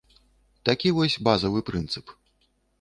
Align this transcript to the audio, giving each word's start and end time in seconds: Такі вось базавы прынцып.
Такі 0.69 0.93
вось 1.01 1.19
базавы 1.29 1.59
прынцып. 1.71 2.19